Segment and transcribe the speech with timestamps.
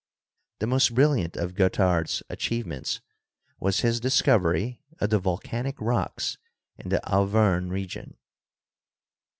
[0.57, 3.01] The most brilliant of Guettard's achievements
[3.59, 6.39] was his discovery of the vol canic rocks
[6.75, 8.17] in the Auvergne region.